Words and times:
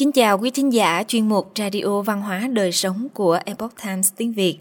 Kính 0.00 0.12
chào 0.12 0.38
quý 0.38 0.50
thính 0.50 0.72
giả 0.72 1.04
chuyên 1.08 1.28
mục 1.28 1.52
Radio 1.58 2.02
Văn 2.02 2.22
hóa 2.22 2.48
Đời 2.52 2.72
Sống 2.72 3.08
của 3.14 3.38
Epoch 3.44 3.72
Times 3.84 4.12
tiếng 4.16 4.32
Việt. 4.32 4.58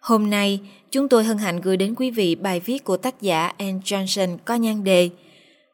Hôm 0.00 0.30
nay, 0.30 0.60
chúng 0.90 1.08
tôi 1.08 1.24
hân 1.24 1.38
hạnh 1.38 1.60
gửi 1.60 1.76
đến 1.76 1.94
quý 1.94 2.10
vị 2.10 2.34
bài 2.34 2.60
viết 2.60 2.84
của 2.84 2.96
tác 2.96 3.20
giả 3.20 3.46
Anne 3.46 3.78
Johnson 3.84 4.36
có 4.44 4.54
nhan 4.54 4.84
đề 4.84 5.10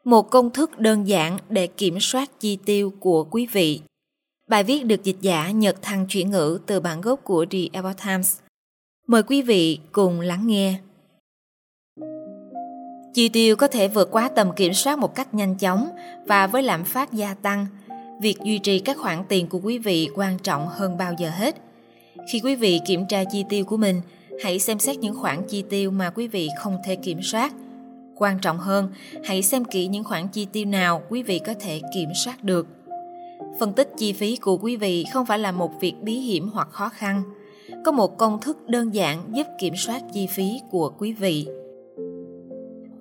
Một 0.03 0.29
công 0.29 0.49
thức 0.49 0.79
đơn 0.79 1.07
giản 1.07 1.37
để 1.49 1.67
kiểm 1.67 1.99
soát 1.99 2.39
chi 2.39 2.57
tiêu 2.65 2.93
của 2.99 3.23
quý 3.23 3.47
vị. 3.51 3.81
Bài 4.49 4.63
viết 4.63 4.85
được 4.85 5.03
dịch 5.03 5.17
giả 5.21 5.51
Nhật 5.51 5.81
Thăng 5.81 6.05
chuyển 6.07 6.31
ngữ 6.31 6.59
từ 6.65 6.79
bản 6.79 7.01
gốc 7.01 7.19
của 7.23 7.45
The 7.45 7.59
Epoch 7.73 7.97
Times. 8.05 8.37
Mời 9.07 9.23
quý 9.23 9.41
vị 9.41 9.79
cùng 9.91 10.19
lắng 10.19 10.47
nghe. 10.47 10.79
Chi 13.13 13.29
tiêu 13.29 13.55
có 13.55 13.67
thể 13.67 13.87
vượt 13.87 14.11
quá 14.11 14.29
tầm 14.35 14.51
kiểm 14.55 14.73
soát 14.73 14.99
một 14.99 15.15
cách 15.15 15.33
nhanh 15.33 15.55
chóng 15.55 15.89
và 16.27 16.47
với 16.47 16.63
lạm 16.63 16.83
phát 16.83 17.13
gia 17.13 17.33
tăng– 17.33 17.65
việc 18.19 18.37
duy 18.43 18.57
trì 18.57 18.79
các 18.79 18.97
khoản 18.97 19.23
tiền 19.29 19.47
của 19.47 19.59
quý 19.63 19.77
vị 19.77 20.09
quan 20.15 20.39
trọng 20.39 20.67
hơn 20.67 20.97
bao 20.97 21.13
giờ 21.17 21.29
hết. 21.29 21.55
Khi 22.31 22.39
quý 22.43 22.55
vị 22.55 22.79
kiểm 22.85 23.05
tra 23.09 23.23
chi 23.23 23.45
tiêu 23.49 23.65
của 23.65 23.77
mình, 23.77 24.01
hãy 24.43 24.59
xem 24.59 24.79
xét 24.79 24.97
những 24.97 25.15
khoản 25.15 25.43
chi 25.47 25.63
tiêu 25.69 25.91
mà 25.91 26.09
quý 26.09 26.27
vị 26.27 26.49
không 26.59 26.77
thể 26.85 26.95
kiểm 26.95 27.21
soát. 27.21 27.53
Quan 28.15 28.39
trọng 28.39 28.57
hơn, 28.57 28.89
hãy 29.23 29.43
xem 29.43 29.65
kỹ 29.65 29.87
những 29.87 30.03
khoản 30.03 30.27
chi 30.27 30.47
tiêu 30.51 30.65
nào 30.65 31.01
quý 31.09 31.23
vị 31.23 31.39
có 31.39 31.53
thể 31.59 31.81
kiểm 31.93 32.09
soát 32.25 32.43
được. 32.43 32.67
Phân 33.59 33.73
tích 33.73 33.89
chi 33.97 34.13
phí 34.13 34.35
của 34.35 34.57
quý 34.57 34.75
vị 34.75 35.05
không 35.13 35.25
phải 35.25 35.39
là 35.39 35.51
một 35.51 35.71
việc 35.79 35.93
bí 36.01 36.13
hiểm 36.13 36.49
hoặc 36.53 36.67
khó 36.71 36.89
khăn. 36.89 37.23
Có 37.85 37.91
một 37.91 38.17
công 38.17 38.41
thức 38.41 38.69
đơn 38.69 38.93
giản 38.93 39.23
giúp 39.33 39.47
kiểm 39.59 39.73
soát 39.77 40.01
chi 40.13 40.27
phí 40.27 40.61
của 40.71 40.89
quý 40.97 41.13
vị. 41.13 41.47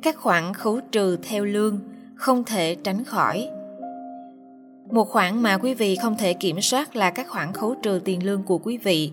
Các 0.02 0.16
khoản 0.16 0.54
khấu 0.54 0.80
trừ 0.92 1.16
theo 1.22 1.44
lương 1.44 1.80
không 2.14 2.44
thể 2.44 2.74
tránh 2.74 3.04
khỏi 3.04 3.48
một 4.94 5.08
khoản 5.08 5.42
mà 5.42 5.58
quý 5.58 5.74
vị 5.74 5.96
không 5.96 6.16
thể 6.18 6.32
kiểm 6.32 6.60
soát 6.60 6.96
là 6.96 7.10
các 7.10 7.28
khoản 7.28 7.52
khấu 7.52 7.74
trừ 7.82 8.00
tiền 8.04 8.26
lương 8.26 8.42
của 8.42 8.58
quý 8.58 8.78
vị. 8.78 9.10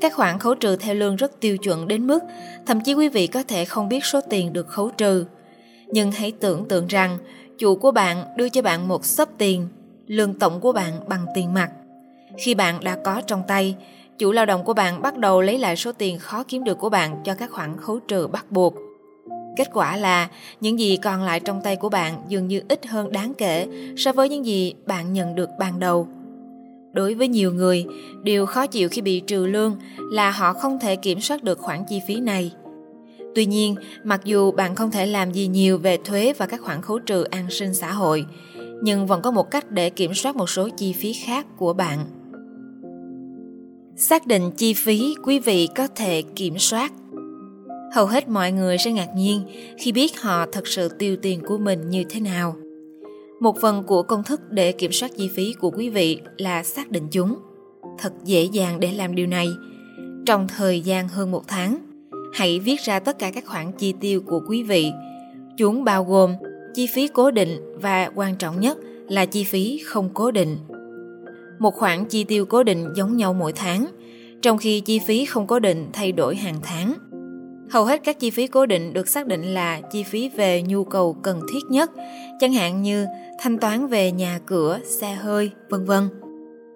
Các 0.00 0.14
khoản 0.14 0.38
khấu 0.38 0.54
trừ 0.54 0.76
theo 0.76 0.94
lương 0.94 1.16
rất 1.16 1.40
tiêu 1.40 1.56
chuẩn 1.56 1.88
đến 1.88 2.06
mức 2.06 2.18
thậm 2.66 2.80
chí 2.80 2.94
quý 2.94 3.08
vị 3.08 3.26
có 3.26 3.42
thể 3.42 3.64
không 3.64 3.88
biết 3.88 4.04
số 4.04 4.20
tiền 4.30 4.52
được 4.52 4.68
khấu 4.68 4.90
trừ. 4.90 5.24
Nhưng 5.86 6.12
hãy 6.12 6.32
tưởng 6.40 6.68
tượng 6.68 6.86
rằng 6.86 7.18
chủ 7.58 7.76
của 7.76 7.90
bạn 7.90 8.24
đưa 8.36 8.48
cho 8.48 8.62
bạn 8.62 8.88
một 8.88 9.04
sấp 9.04 9.28
tiền, 9.38 9.68
lương 10.06 10.38
tổng 10.38 10.60
của 10.60 10.72
bạn 10.72 10.92
bằng 11.08 11.26
tiền 11.34 11.54
mặt. 11.54 11.70
Khi 12.38 12.54
bạn 12.54 12.84
đã 12.84 12.98
có 13.04 13.20
trong 13.26 13.42
tay, 13.48 13.76
chủ 14.18 14.32
lao 14.32 14.46
động 14.46 14.64
của 14.64 14.74
bạn 14.74 15.02
bắt 15.02 15.18
đầu 15.18 15.40
lấy 15.40 15.58
lại 15.58 15.76
số 15.76 15.92
tiền 15.92 16.18
khó 16.18 16.44
kiếm 16.48 16.64
được 16.64 16.78
của 16.78 16.88
bạn 16.88 17.22
cho 17.24 17.34
các 17.34 17.50
khoản 17.50 17.76
khấu 17.76 18.00
trừ 18.00 18.26
bắt 18.26 18.50
buộc. 18.50 18.83
Kết 19.56 19.68
quả 19.72 19.96
là 19.96 20.28
những 20.60 20.78
gì 20.78 20.96
còn 20.96 21.22
lại 21.22 21.40
trong 21.40 21.60
tay 21.60 21.76
của 21.76 21.88
bạn 21.88 22.22
dường 22.28 22.48
như 22.48 22.62
ít 22.68 22.86
hơn 22.86 23.12
đáng 23.12 23.34
kể 23.34 23.66
so 23.96 24.12
với 24.12 24.28
những 24.28 24.46
gì 24.46 24.74
bạn 24.86 25.12
nhận 25.12 25.34
được 25.34 25.48
ban 25.58 25.80
đầu. 25.80 26.08
Đối 26.92 27.14
với 27.14 27.28
nhiều 27.28 27.52
người, 27.52 27.86
điều 28.22 28.46
khó 28.46 28.66
chịu 28.66 28.88
khi 28.88 29.02
bị 29.02 29.20
trừ 29.20 29.46
lương 29.46 29.76
là 29.98 30.30
họ 30.30 30.52
không 30.52 30.78
thể 30.78 30.96
kiểm 30.96 31.20
soát 31.20 31.42
được 31.42 31.58
khoản 31.58 31.84
chi 31.88 32.00
phí 32.06 32.20
này. 32.20 32.52
Tuy 33.34 33.46
nhiên, 33.46 33.74
mặc 34.04 34.20
dù 34.24 34.52
bạn 34.52 34.74
không 34.74 34.90
thể 34.90 35.06
làm 35.06 35.32
gì 35.32 35.46
nhiều 35.46 35.78
về 35.78 35.98
thuế 36.04 36.32
và 36.38 36.46
các 36.46 36.60
khoản 36.60 36.82
khấu 36.82 36.98
trừ 36.98 37.22
an 37.22 37.50
sinh 37.50 37.74
xã 37.74 37.92
hội, 37.92 38.24
nhưng 38.82 39.06
vẫn 39.06 39.22
có 39.22 39.30
một 39.30 39.50
cách 39.50 39.70
để 39.70 39.90
kiểm 39.90 40.14
soát 40.14 40.36
một 40.36 40.50
số 40.50 40.68
chi 40.68 40.92
phí 40.92 41.12
khác 41.12 41.46
của 41.56 41.72
bạn. 41.72 41.98
Xác 43.96 44.26
định 44.26 44.50
chi 44.56 44.74
phí 44.74 45.14
quý 45.22 45.38
vị 45.38 45.68
có 45.76 45.86
thể 45.86 46.22
kiểm 46.22 46.58
soát 46.58 46.92
hầu 47.94 48.06
hết 48.06 48.28
mọi 48.28 48.52
người 48.52 48.78
sẽ 48.78 48.92
ngạc 48.92 49.08
nhiên 49.16 49.42
khi 49.78 49.92
biết 49.92 50.20
họ 50.20 50.46
thật 50.52 50.66
sự 50.66 50.88
tiêu 50.88 51.16
tiền 51.22 51.40
của 51.40 51.58
mình 51.58 51.90
như 51.90 52.04
thế 52.08 52.20
nào. 52.20 52.56
Một 53.40 53.60
phần 53.60 53.82
của 53.82 54.02
công 54.02 54.24
thức 54.24 54.40
để 54.50 54.72
kiểm 54.72 54.92
soát 54.92 55.10
chi 55.16 55.28
phí 55.28 55.52
của 55.60 55.70
quý 55.70 55.90
vị 55.90 56.20
là 56.36 56.62
xác 56.62 56.90
định 56.90 57.08
chúng. 57.10 57.36
Thật 57.98 58.12
dễ 58.24 58.44
dàng 58.44 58.80
để 58.80 58.92
làm 58.92 59.14
điều 59.14 59.26
này. 59.26 59.48
Trong 60.26 60.48
thời 60.48 60.80
gian 60.80 61.08
hơn 61.08 61.30
một 61.30 61.42
tháng, 61.48 61.78
hãy 62.32 62.60
viết 62.60 62.80
ra 62.80 62.98
tất 62.98 63.18
cả 63.18 63.30
các 63.30 63.46
khoản 63.46 63.72
chi 63.72 63.94
tiêu 64.00 64.20
của 64.26 64.40
quý 64.48 64.62
vị. 64.62 64.92
Chúng 65.56 65.84
bao 65.84 66.04
gồm 66.04 66.34
chi 66.74 66.86
phí 66.86 67.08
cố 67.08 67.30
định 67.30 67.58
và 67.80 68.10
quan 68.14 68.36
trọng 68.36 68.60
nhất 68.60 68.78
là 69.08 69.26
chi 69.26 69.44
phí 69.44 69.80
không 69.84 70.10
cố 70.14 70.30
định. 70.30 70.56
Một 71.58 71.74
khoản 71.74 72.04
chi 72.04 72.24
tiêu 72.24 72.46
cố 72.46 72.62
định 72.62 72.86
giống 72.96 73.16
nhau 73.16 73.34
mỗi 73.34 73.52
tháng, 73.52 73.86
trong 74.42 74.58
khi 74.58 74.80
chi 74.80 74.98
phí 74.98 75.24
không 75.24 75.46
cố 75.46 75.58
định 75.58 75.86
thay 75.92 76.12
đổi 76.12 76.36
hàng 76.36 76.58
tháng 76.62 76.94
Hầu 77.74 77.84
hết 77.84 78.00
các 78.04 78.20
chi 78.20 78.30
phí 78.30 78.46
cố 78.46 78.66
định 78.66 78.92
được 78.92 79.08
xác 79.08 79.26
định 79.26 79.42
là 79.42 79.80
chi 79.80 80.02
phí 80.02 80.28
về 80.28 80.62
nhu 80.62 80.84
cầu 80.84 81.12
cần 81.22 81.40
thiết 81.52 81.60
nhất, 81.70 81.90
chẳng 82.40 82.52
hạn 82.52 82.82
như 82.82 83.06
thanh 83.40 83.58
toán 83.58 83.86
về 83.86 84.12
nhà 84.12 84.40
cửa, 84.46 84.78
xe 84.84 85.14
hơi, 85.14 85.50
vân 85.68 85.84
vân. 85.84 86.08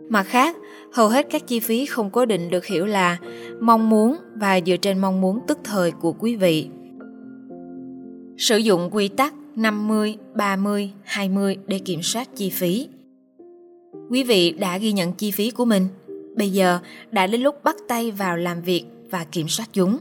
Mặt 0.09 0.23
khác, 0.23 0.57
hầu 0.93 1.09
hết 1.09 1.27
các 1.31 1.47
chi 1.47 1.61
phí 1.61 1.87
không 1.87 2.11
cố 2.11 2.27
định 2.27 2.51
được 2.51 2.67
hiểu 2.67 2.87
là 2.87 3.19
mong 3.61 3.91
muốn 3.91 4.17
và 4.35 4.61
dựa 4.67 4.77
trên 4.77 4.99
mong 4.99 5.21
muốn 5.21 5.41
tức 5.47 5.59
thời 5.65 5.91
của 5.91 6.13
quý 6.13 6.37
vị. 6.37 6.69
Sử 8.39 8.57
dụng 8.57 8.91
quy 8.93 9.09
tắc 9.09 9.35
50, 9.57 10.17
30, 10.35 10.91
20 11.05 11.57
để 11.67 11.79
kiểm 11.79 12.03
soát 12.03 12.29
chi 12.37 12.51
phí. 12.51 12.89
Quý 14.11 14.25
vị 14.25 14.51
đã 14.51 14.79
ghi 14.79 14.93
nhận 14.93 15.13
chi 15.13 15.31
phí 15.31 15.51
của 15.51 15.65
mình. 15.65 15.87
Bây 16.37 16.51
giờ 16.51 16.79
đã 17.11 17.27
đến 17.27 17.41
lúc 17.41 17.65
bắt 17.65 17.77
tay 17.89 18.11
vào 18.11 18.37
làm 18.37 18.63
việc 18.63 18.85
và 19.11 19.25
kiểm 19.25 19.49
soát 19.49 19.67
chúng. 19.73 19.99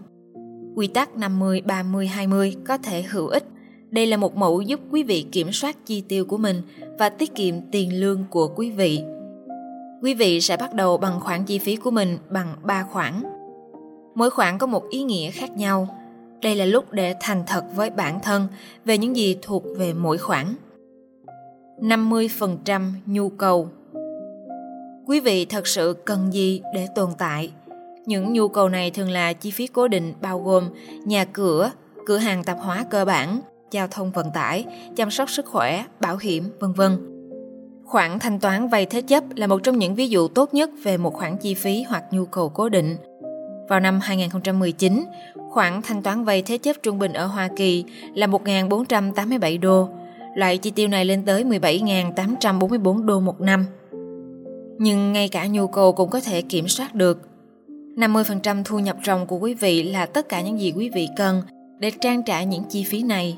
Quy 0.78 0.88
tắc 0.88 1.18
50 1.18 1.62
30 1.66 2.08
20 2.08 2.56
có 2.68 2.78
thể 2.78 3.02
hữu 3.02 3.28
ích. 3.28 3.44
Đây 3.90 4.06
là 4.06 4.18
một 4.18 4.36
mẫu 4.36 4.62
giúp 4.62 4.80
quý 4.92 5.04
vị 5.04 5.26
kiểm 5.32 5.52
soát 5.52 5.86
chi 5.86 6.02
tiêu 6.02 6.26
của 6.26 6.38
mình 6.38 6.62
và 7.00 7.10
tiết 7.10 7.36
kiệm 7.36 7.56
tiền 7.72 8.00
lương 8.00 8.24
của 8.30 8.48
quý 8.56 8.72
vị. 8.72 9.04
Quý 10.02 10.14
vị 10.14 10.42
sẽ 10.42 10.58
bắt 10.58 10.74
đầu 10.74 10.98
bằng 10.98 11.20
khoản 11.20 11.44
chi 11.44 11.60
phí 11.60 11.76
của 11.76 11.92
mình 11.92 12.18
bằng 12.30 12.56
3 12.64 12.84
khoản. 12.84 13.24
Mỗi 14.16 14.30
khoản 14.30 14.58
có 14.58 14.68
một 14.68 14.90
ý 14.90 15.04
nghĩa 15.04 15.32
khác 15.32 15.52
nhau. 15.58 15.88
Đây 16.42 16.56
là 16.56 16.66
lúc 16.66 16.92
để 16.92 17.16
thành 17.20 17.44
thật 17.48 17.64
với 17.76 17.90
bản 17.90 18.20
thân 18.24 18.48
về 18.86 18.98
những 18.98 19.16
gì 19.16 19.38
thuộc 19.42 19.64
về 19.78 19.94
mỗi 19.94 20.18
khoản. 20.18 20.56
50% 21.80 22.92
nhu 23.06 23.30
cầu 23.30 23.70
Quý 25.08 25.20
vị 25.20 25.46
thật 25.46 25.68
sự 25.68 25.96
cần 26.06 26.34
gì 26.34 26.62
để 26.74 26.88
tồn 26.96 27.10
tại? 27.18 27.52
Những 28.07 28.34
nhu 28.34 28.47
cầu 28.47 28.69
này 28.69 28.91
thường 28.91 29.09
là 29.09 29.34
chi 29.34 29.51
phí 29.51 29.68
cố 29.68 29.88
định 29.88 30.13
bao 30.22 30.40
gồm 30.40 30.69
nhà 31.06 31.25
cửa, 31.25 31.72
cửa 32.06 32.18
hàng 32.18 32.44
tạp 32.44 32.57
hóa 32.59 32.85
cơ 32.90 33.06
bản, 33.06 33.41
giao 33.72 33.88
thông 33.88 34.12
vận 34.12 34.31
tải, 34.34 34.66
chăm 34.95 35.12
sóc 35.12 35.29
sức 35.29 35.45
khỏe, 35.45 35.85
bảo 36.00 36.18
hiểm, 36.18 36.44
vân 36.59 36.73
vân. 36.73 36.97
Khoản 37.85 38.19
thanh 38.19 38.40
toán 38.40 38.68
vay 38.68 38.85
thế 38.85 39.01
chấp 39.01 39.23
là 39.35 39.47
một 39.47 39.63
trong 39.63 39.78
những 39.78 39.95
ví 39.95 40.07
dụ 40.07 40.28
tốt 40.28 40.53
nhất 40.53 40.69
về 40.84 40.97
một 40.97 41.13
khoản 41.13 41.38
chi 41.38 41.53
phí 41.53 41.84
hoặc 41.84 42.03
nhu 42.12 42.25
cầu 42.25 42.50
cố 42.50 42.69
định. 42.69 42.97
Vào 43.69 43.79
năm 43.79 44.00
2019, 44.00 45.06
khoản 45.50 45.81
thanh 45.81 46.03
toán 46.03 46.24
vay 46.24 46.41
thế 46.41 46.57
chấp 46.57 46.75
trung 46.84 47.00
bình 47.00 47.13
ở 47.13 47.25
Hoa 47.25 47.50
Kỳ 47.56 47.84
là 48.13 48.28
1.487 48.28 49.59
đô. 49.59 49.89
Loại 50.35 50.57
chi 50.57 50.72
tiêu 50.72 50.88
này 50.88 51.06
lên 51.06 51.25
tới 51.25 51.44
17.844 51.44 53.06
đô 53.06 53.19
một 53.19 53.41
năm. 53.41 53.66
Nhưng 54.78 55.13
ngay 55.13 55.29
cả 55.29 55.47
nhu 55.47 55.68
cầu 55.68 55.94
cũng 55.94 56.09
có 56.09 56.19
thể 56.19 56.41
kiểm 56.41 56.68
soát 56.68 56.95
được 56.95 57.22
50% 57.97 58.63
thu 58.66 58.80
nhập 58.80 58.97
ròng 59.06 59.28
của 59.28 59.38
quý 59.38 59.53
vị 59.53 59.84
là 59.84 60.06
tất 60.06 60.30
cả 60.30 60.41
những 60.41 60.59
gì 60.59 60.74
quý 60.75 60.90
vị 60.90 61.08
cần 61.18 61.41
để 61.80 61.91
trang 62.02 62.24
trải 62.24 62.46
những 62.46 62.63
chi 62.69 62.84
phí 62.84 63.03
này. 63.03 63.38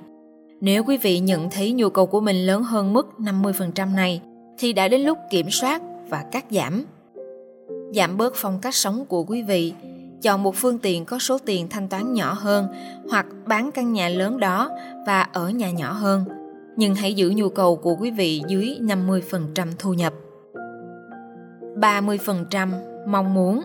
Nếu 0.61 0.83
quý 0.83 0.97
vị 0.97 1.19
nhận 1.19 1.49
thấy 1.49 1.71
nhu 1.71 1.89
cầu 1.89 2.05
của 2.05 2.19
mình 2.19 2.45
lớn 2.45 2.63
hơn 2.63 2.93
mức 2.93 3.07
50% 3.17 3.95
này, 3.95 4.21
thì 4.57 4.73
đã 4.73 4.87
đến 4.87 5.01
lúc 5.01 5.17
kiểm 5.29 5.49
soát 5.49 5.81
và 6.09 6.25
cắt 6.31 6.45
giảm. 6.49 6.85
Giảm 7.93 8.17
bớt 8.17 8.33
phong 8.35 8.59
cách 8.61 8.75
sống 8.75 9.05
của 9.05 9.23
quý 9.23 9.43
vị, 9.43 9.73
chọn 10.21 10.43
một 10.43 10.55
phương 10.55 10.79
tiện 10.79 11.05
có 11.05 11.19
số 11.19 11.37
tiền 11.45 11.67
thanh 11.69 11.87
toán 11.87 12.13
nhỏ 12.13 12.33
hơn 12.33 12.67
hoặc 13.09 13.25
bán 13.45 13.71
căn 13.71 13.93
nhà 13.93 14.09
lớn 14.09 14.39
đó 14.39 14.69
và 15.05 15.21
ở 15.21 15.49
nhà 15.49 15.71
nhỏ 15.71 15.91
hơn. 15.91 16.25
Nhưng 16.75 16.95
hãy 16.95 17.13
giữ 17.13 17.33
nhu 17.35 17.49
cầu 17.49 17.75
của 17.75 17.95
quý 17.99 18.11
vị 18.11 18.41
dưới 18.47 18.77
50% 18.81 19.67
thu 19.79 19.93
nhập. 19.93 20.13
30% 21.75 22.69
mong 23.07 23.33
muốn 23.33 23.61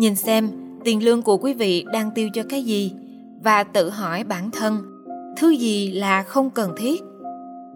Nhìn 0.00 0.16
xem 0.16 0.50
tiền 0.84 1.04
lương 1.04 1.22
của 1.22 1.36
quý 1.36 1.54
vị 1.54 1.84
đang 1.92 2.10
tiêu 2.14 2.28
cho 2.34 2.42
cái 2.48 2.62
gì 2.62 2.92
và 3.42 3.64
tự 3.64 3.90
hỏi 3.90 4.24
bản 4.24 4.50
thân 4.50 4.82
thứ 5.36 5.50
gì 5.50 5.92
là 5.92 6.22
không 6.22 6.50
cần 6.50 6.72
thiết. 6.76 7.02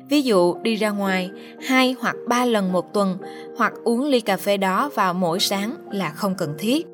Ví 0.08 0.22
dụ 0.22 0.54
đi 0.62 0.74
ra 0.74 0.90
ngoài 0.90 1.30
hai 1.60 1.96
hoặc 2.00 2.16
ba 2.28 2.44
lần 2.44 2.72
một 2.72 2.94
tuần 2.94 3.18
hoặc 3.56 3.72
uống 3.84 4.04
ly 4.04 4.20
cà 4.20 4.36
phê 4.36 4.56
đó 4.56 4.90
vào 4.94 5.14
mỗi 5.14 5.40
sáng 5.40 5.74
là 5.90 6.10
không 6.10 6.34
cần 6.34 6.54
thiết. 6.58 6.86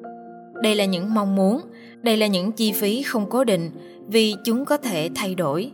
Đây 0.62 0.74
là 0.74 0.84
những 0.84 1.14
mong 1.14 1.36
muốn, 1.36 1.60
đây 2.02 2.16
là 2.16 2.26
những 2.26 2.52
chi 2.52 2.72
phí 2.72 3.02
không 3.02 3.30
cố 3.30 3.44
định 3.44 3.70
vì 4.06 4.34
chúng 4.44 4.64
có 4.64 4.76
thể 4.76 5.10
thay 5.14 5.34
đổi. 5.34 5.70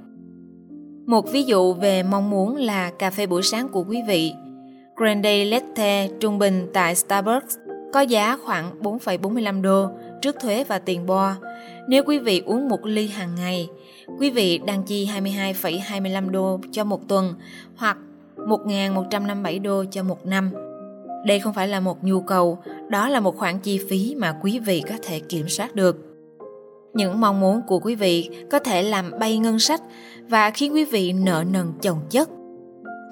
Một 1.06 1.32
ví 1.32 1.42
dụ 1.42 1.72
về 1.74 2.02
mong 2.02 2.30
muốn 2.30 2.56
là 2.56 2.90
cà 2.98 3.10
phê 3.10 3.26
buổi 3.26 3.42
sáng 3.42 3.68
của 3.68 3.84
quý 3.88 3.98
vị. 4.08 4.32
Grande 4.96 5.44
Latte 5.44 6.08
trung 6.20 6.38
bình 6.38 6.66
tại 6.72 6.94
Starbucks 6.94 7.56
có 7.96 8.00
giá 8.00 8.36
khoảng 8.36 8.82
4,45 8.82 9.62
đô 9.62 9.88
trước 10.22 10.36
thuế 10.40 10.64
và 10.64 10.78
tiền 10.78 11.06
bo. 11.06 11.34
Nếu 11.88 12.02
quý 12.06 12.18
vị 12.18 12.42
uống 12.46 12.68
một 12.68 12.84
ly 12.84 13.08
hàng 13.08 13.34
ngày, 13.36 13.68
quý 14.18 14.30
vị 14.30 14.58
đang 14.58 14.82
chi 14.82 15.08
22,25 15.62 16.30
đô 16.30 16.60
cho 16.72 16.84
một 16.84 17.08
tuần 17.08 17.34
hoặc 17.76 17.98
1.157 18.36 19.62
đô 19.62 19.84
cho 19.90 20.02
một 20.02 20.26
năm. 20.26 20.50
Đây 21.26 21.40
không 21.40 21.54
phải 21.54 21.68
là 21.68 21.80
một 21.80 22.04
nhu 22.04 22.20
cầu, 22.20 22.58
đó 22.88 23.08
là 23.08 23.20
một 23.20 23.36
khoản 23.36 23.58
chi 23.58 23.80
phí 23.88 24.14
mà 24.18 24.36
quý 24.42 24.58
vị 24.58 24.82
có 24.88 24.94
thể 25.02 25.20
kiểm 25.20 25.48
soát 25.48 25.74
được. 25.74 25.96
Những 26.94 27.20
mong 27.20 27.40
muốn 27.40 27.62
của 27.66 27.78
quý 27.78 27.94
vị 27.94 28.30
có 28.50 28.58
thể 28.58 28.82
làm 28.82 29.10
bay 29.20 29.38
ngân 29.38 29.58
sách 29.58 29.82
và 30.28 30.50
khiến 30.50 30.74
quý 30.74 30.84
vị 30.84 31.12
nợ 31.12 31.44
nần 31.50 31.72
chồng 31.82 31.98
chất. 32.10 32.28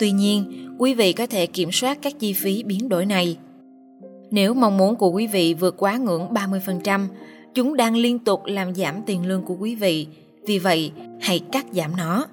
Tuy 0.00 0.10
nhiên, 0.10 0.68
quý 0.78 0.94
vị 0.94 1.12
có 1.12 1.26
thể 1.26 1.46
kiểm 1.46 1.72
soát 1.72 1.98
các 2.02 2.12
chi 2.18 2.32
phí 2.32 2.62
biến 2.62 2.88
đổi 2.88 3.06
này. 3.06 3.36
Nếu 4.34 4.54
mong 4.54 4.76
muốn 4.76 4.96
của 4.96 5.10
quý 5.10 5.26
vị 5.26 5.54
vượt 5.54 5.74
quá 5.78 5.96
ngưỡng 5.96 6.28
30%, 6.34 7.06
chúng 7.54 7.76
đang 7.76 7.96
liên 7.96 8.18
tục 8.18 8.44
làm 8.44 8.74
giảm 8.74 9.02
tiền 9.06 9.26
lương 9.26 9.42
của 9.42 9.56
quý 9.60 9.74
vị. 9.74 10.06
Vì 10.46 10.58
vậy, 10.58 10.92
hãy 11.20 11.40
cắt 11.52 11.66
giảm 11.72 11.96
nó. 11.96 12.26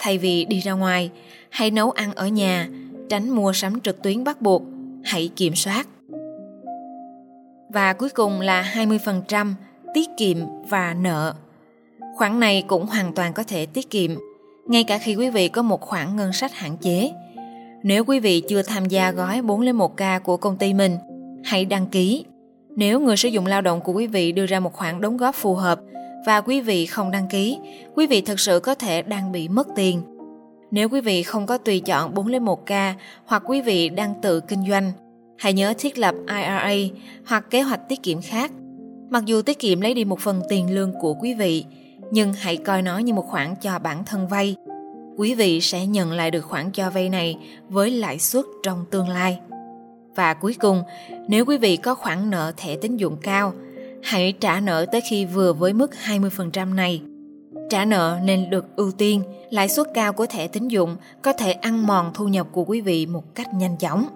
Thay 0.00 0.18
vì 0.18 0.44
đi 0.44 0.60
ra 0.60 0.72
ngoài, 0.72 1.10
hãy 1.50 1.70
nấu 1.70 1.90
ăn 1.90 2.14
ở 2.14 2.28
nhà, 2.28 2.68
tránh 3.08 3.30
mua 3.30 3.52
sắm 3.52 3.80
trực 3.80 4.02
tuyến 4.02 4.24
bắt 4.24 4.42
buộc, 4.42 4.62
hãy 5.04 5.30
kiểm 5.36 5.54
soát. 5.54 5.88
Và 7.68 7.92
cuối 7.92 8.08
cùng 8.08 8.40
là 8.40 8.72
20% 8.74 9.54
tiết 9.94 10.08
kiệm 10.16 10.36
và 10.68 10.94
nợ. 10.94 11.34
Khoản 12.16 12.40
này 12.40 12.64
cũng 12.66 12.86
hoàn 12.86 13.12
toàn 13.12 13.32
có 13.32 13.42
thể 13.42 13.66
tiết 13.66 13.90
kiệm, 13.90 14.10
ngay 14.66 14.84
cả 14.84 14.98
khi 14.98 15.14
quý 15.14 15.30
vị 15.30 15.48
có 15.48 15.62
một 15.62 15.80
khoản 15.80 16.16
ngân 16.16 16.32
sách 16.32 16.52
hạn 16.54 16.76
chế. 16.76 17.10
Nếu 17.82 18.04
quý 18.04 18.20
vị 18.20 18.42
chưa 18.48 18.62
tham 18.62 18.86
gia 18.86 19.10
gói 19.10 19.42
4 19.42 19.60
lên 19.60 19.78
1K 19.78 20.20
của 20.20 20.36
công 20.36 20.56
ty 20.56 20.74
mình, 20.74 20.98
hãy 21.46 21.64
đăng 21.64 21.86
ký. 21.86 22.24
Nếu 22.76 23.00
người 23.00 23.16
sử 23.16 23.28
dụng 23.28 23.46
lao 23.46 23.60
động 23.60 23.80
của 23.80 23.92
quý 23.92 24.06
vị 24.06 24.32
đưa 24.32 24.46
ra 24.46 24.60
một 24.60 24.72
khoản 24.72 25.00
đóng 25.00 25.16
góp 25.16 25.34
phù 25.34 25.54
hợp 25.54 25.80
và 26.26 26.40
quý 26.40 26.60
vị 26.60 26.86
không 26.86 27.10
đăng 27.10 27.28
ký, 27.28 27.58
quý 27.94 28.06
vị 28.06 28.20
thực 28.20 28.40
sự 28.40 28.60
có 28.60 28.74
thể 28.74 29.02
đang 29.02 29.32
bị 29.32 29.48
mất 29.48 29.68
tiền. 29.76 30.02
Nếu 30.70 30.88
quý 30.88 31.00
vị 31.00 31.22
không 31.22 31.46
có 31.46 31.58
tùy 31.58 31.80
chọn 31.80 32.14
4 32.14 32.26
lên 32.26 32.44
1K 32.44 32.92
hoặc 33.26 33.42
quý 33.46 33.60
vị 33.60 33.88
đang 33.88 34.14
tự 34.22 34.40
kinh 34.40 34.68
doanh, 34.68 34.92
hãy 35.38 35.52
nhớ 35.52 35.74
thiết 35.78 35.98
lập 35.98 36.14
IRA 36.28 36.96
hoặc 37.26 37.50
kế 37.50 37.62
hoạch 37.62 37.88
tiết 37.88 38.02
kiệm 38.02 38.20
khác. 38.22 38.52
Mặc 39.10 39.24
dù 39.26 39.42
tiết 39.42 39.58
kiệm 39.58 39.80
lấy 39.80 39.94
đi 39.94 40.04
một 40.04 40.20
phần 40.20 40.42
tiền 40.48 40.74
lương 40.74 40.92
của 41.00 41.14
quý 41.14 41.34
vị, 41.34 41.64
nhưng 42.10 42.32
hãy 42.32 42.56
coi 42.56 42.82
nó 42.82 42.98
như 42.98 43.14
một 43.14 43.26
khoản 43.26 43.54
cho 43.62 43.78
bản 43.78 44.04
thân 44.04 44.28
vay. 44.28 44.56
Quý 45.16 45.34
vị 45.34 45.60
sẽ 45.60 45.86
nhận 45.86 46.12
lại 46.12 46.30
được 46.30 46.40
khoản 46.40 46.70
cho 46.70 46.90
vay 46.90 47.08
này 47.08 47.36
với 47.68 47.90
lãi 47.90 48.18
suất 48.18 48.44
trong 48.62 48.84
tương 48.90 49.08
lai. 49.08 49.38
Và 50.16 50.34
cuối 50.34 50.56
cùng, 50.60 50.82
nếu 51.28 51.44
quý 51.44 51.58
vị 51.58 51.76
có 51.76 51.94
khoản 51.94 52.30
nợ 52.30 52.52
thẻ 52.56 52.76
tín 52.76 52.96
dụng 52.96 53.16
cao, 53.22 53.52
hãy 54.02 54.32
trả 54.40 54.60
nợ 54.60 54.86
tới 54.92 55.00
khi 55.10 55.24
vừa 55.24 55.52
với 55.52 55.72
mức 55.72 55.90
20% 56.04 56.74
này. 56.74 57.02
Trả 57.70 57.84
nợ 57.84 58.18
nên 58.24 58.50
được 58.50 58.76
ưu 58.76 58.92
tiên, 58.92 59.22
lãi 59.50 59.68
suất 59.68 59.86
cao 59.94 60.12
của 60.12 60.26
thẻ 60.26 60.48
tín 60.48 60.68
dụng 60.68 60.96
có 61.22 61.32
thể 61.32 61.52
ăn 61.52 61.86
mòn 61.86 62.10
thu 62.14 62.28
nhập 62.28 62.46
của 62.52 62.64
quý 62.64 62.80
vị 62.80 63.06
một 63.06 63.34
cách 63.34 63.54
nhanh 63.54 63.76
chóng. 63.76 64.06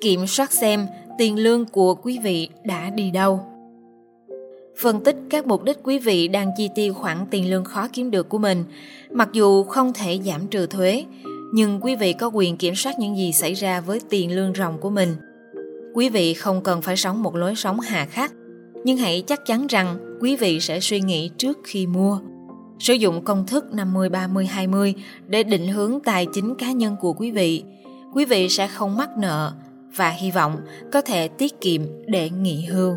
Kiểm 0.00 0.26
soát 0.26 0.52
xem 0.52 0.86
tiền 1.18 1.38
lương 1.38 1.64
của 1.64 1.94
quý 1.94 2.18
vị 2.22 2.48
đã 2.64 2.90
đi 2.90 3.10
đâu. 3.10 3.40
Phân 4.80 5.04
tích 5.04 5.16
các 5.30 5.46
mục 5.46 5.64
đích 5.64 5.78
quý 5.82 5.98
vị 5.98 6.28
đang 6.28 6.50
chi 6.56 6.68
tiêu 6.74 6.94
khoản 6.94 7.18
tiền 7.30 7.50
lương 7.50 7.64
khó 7.64 7.88
kiếm 7.92 8.10
được 8.10 8.28
của 8.28 8.38
mình, 8.38 8.64
mặc 9.10 9.28
dù 9.32 9.64
không 9.64 9.92
thể 9.92 10.18
giảm 10.24 10.46
trừ 10.46 10.66
thuế, 10.66 11.04
nhưng 11.52 11.84
quý 11.84 11.96
vị 11.96 12.12
có 12.12 12.30
quyền 12.34 12.56
kiểm 12.56 12.74
soát 12.74 12.98
những 12.98 13.16
gì 13.16 13.32
xảy 13.32 13.54
ra 13.54 13.80
với 13.80 14.00
tiền 14.10 14.34
lương 14.34 14.54
ròng 14.54 14.78
của 14.78 14.90
mình. 14.90 15.16
Quý 15.94 16.08
vị 16.08 16.34
không 16.34 16.62
cần 16.62 16.82
phải 16.82 16.96
sống 16.96 17.22
một 17.22 17.36
lối 17.36 17.54
sống 17.54 17.80
hà 17.80 18.06
khắc, 18.06 18.32
nhưng 18.84 18.96
hãy 18.96 19.22
chắc 19.26 19.46
chắn 19.46 19.66
rằng 19.66 20.18
quý 20.20 20.36
vị 20.36 20.60
sẽ 20.60 20.80
suy 20.80 21.00
nghĩ 21.00 21.30
trước 21.38 21.58
khi 21.64 21.86
mua. 21.86 22.20
Sử 22.78 22.94
dụng 22.94 23.24
công 23.24 23.46
thức 23.46 23.64
50-30-20 23.72 24.92
để 25.26 25.42
định 25.42 25.68
hướng 25.68 26.00
tài 26.04 26.26
chính 26.32 26.54
cá 26.54 26.72
nhân 26.72 26.96
của 27.00 27.12
quý 27.12 27.30
vị. 27.30 27.62
Quý 28.14 28.24
vị 28.24 28.48
sẽ 28.48 28.66
không 28.66 28.96
mắc 28.96 29.10
nợ 29.18 29.52
và 29.96 30.10
hy 30.10 30.30
vọng 30.30 30.56
có 30.92 31.00
thể 31.00 31.28
tiết 31.28 31.60
kiệm 31.60 31.82
để 32.06 32.30
nghỉ 32.30 32.64
hưu. 32.64 32.96